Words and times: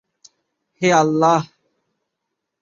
হে 0.81 0.89
আল্লাহ! 0.93 1.41